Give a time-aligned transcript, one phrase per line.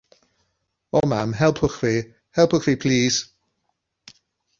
[0.99, 1.91] O mam, helpwch fi,
[2.37, 3.15] helpwch fi plîs!